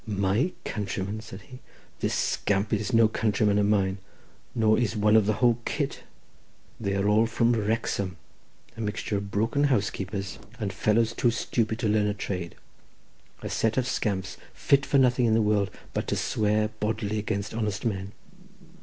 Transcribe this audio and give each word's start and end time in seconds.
"My 0.07 0.51
countrymen?" 0.65 1.21
said 1.21 1.41
he; 1.41 1.59
"this 1.99 2.15
scamp 2.15 2.73
is 2.73 2.91
no 2.91 3.07
countryman 3.07 3.59
of 3.59 3.67
mine; 3.67 3.99
nor 4.55 4.79
is 4.79 4.95
one 4.97 5.15
of 5.15 5.27
the 5.27 5.33
whole 5.33 5.59
kit. 5.63 5.99
They 6.79 6.95
are 6.95 7.07
all 7.07 7.27
from 7.27 7.51
Wrexham, 7.51 8.17
a 8.75 8.81
mixture 8.81 9.17
of 9.17 9.29
broken 9.29 9.65
housekeepers, 9.65 10.39
and 10.59 10.73
fellows 10.73 11.13
too 11.13 11.29
stupid 11.29 11.77
to 11.77 11.87
learn 11.87 12.07
a 12.07 12.15
trade; 12.15 12.55
a 13.43 13.49
set 13.51 13.77
of 13.77 13.85
scamps 13.85 14.37
fit 14.55 14.87
for 14.87 14.97
nothing 14.97 15.27
in 15.27 15.35
the 15.35 15.39
world 15.39 15.69
but 15.93 16.07
to 16.07 16.15
swear 16.15 16.69
bodily 16.79 17.19
against 17.19 17.53
honest 17.53 17.85
men. 17.85 18.13